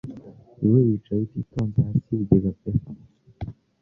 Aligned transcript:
Wowe 0.59 0.79
wicaye 0.87 1.21
utitonze 1.25 1.77
hasi 1.87 2.07
y'ibigega 2.13 2.51
pe 2.59 2.69